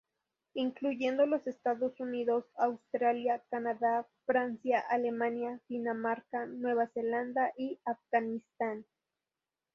[0.55, 8.87] Incluyendo los Estados Unidos, Australia, Canadá, Francia, Alemania, Dinamarca, Nueva Zelanda y Afganistán.